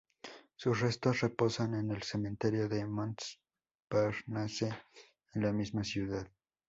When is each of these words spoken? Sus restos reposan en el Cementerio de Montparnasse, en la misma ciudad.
Sus 0.55 0.79
restos 0.79 1.19
reposan 1.21 1.75
en 1.75 1.91
el 1.91 2.01
Cementerio 2.01 2.67
de 2.67 2.87
Montparnasse, 2.87 4.73
en 5.35 5.43
la 5.43 5.53
misma 5.53 5.83
ciudad. 5.83 6.27